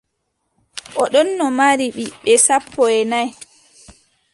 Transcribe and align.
O 1.01 1.03
ɗonno 1.13 1.45
mari 1.57 1.85
ɓiɓɓe 1.95 2.31
sappo 2.45 2.81
e 2.99 3.01
nay. 3.11 3.27